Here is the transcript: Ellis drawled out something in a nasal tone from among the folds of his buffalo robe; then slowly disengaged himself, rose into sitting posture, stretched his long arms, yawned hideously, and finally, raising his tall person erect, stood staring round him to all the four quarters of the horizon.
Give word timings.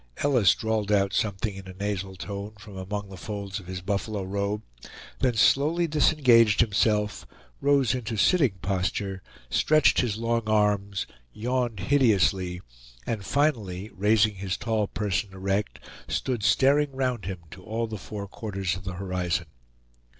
Ellis 0.17 0.55
drawled 0.55 0.91
out 0.91 1.13
something 1.13 1.53
in 1.55 1.67
a 1.67 1.75
nasal 1.75 2.15
tone 2.15 2.55
from 2.57 2.75
among 2.75 3.09
the 3.09 3.17
folds 3.17 3.59
of 3.59 3.67
his 3.67 3.81
buffalo 3.81 4.23
robe; 4.23 4.63
then 5.19 5.35
slowly 5.35 5.85
disengaged 5.85 6.59
himself, 6.59 7.27
rose 7.61 7.93
into 7.93 8.17
sitting 8.17 8.53
posture, 8.63 9.21
stretched 9.51 10.01
his 10.01 10.17
long 10.17 10.41
arms, 10.47 11.05
yawned 11.33 11.81
hideously, 11.81 12.61
and 13.05 13.23
finally, 13.23 13.91
raising 13.93 14.33
his 14.33 14.57
tall 14.57 14.87
person 14.87 15.33
erect, 15.33 15.77
stood 16.07 16.41
staring 16.41 16.91
round 16.93 17.25
him 17.25 17.37
to 17.51 17.63
all 17.63 17.85
the 17.85 17.99
four 17.99 18.27
quarters 18.27 18.75
of 18.75 18.83
the 18.85 18.93
horizon. 18.95 19.45